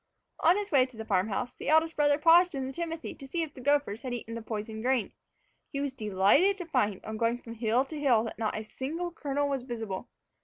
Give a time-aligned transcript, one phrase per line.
[0.39, 3.13] On his way back to the farm house, the eldest brother paused in the timothy
[3.13, 5.13] to see if the gophers had eaten of the poisoned grain.
[5.71, 9.11] He was delighted to find, on going from hill to hill, that not a single
[9.11, 10.09] kernel was visible!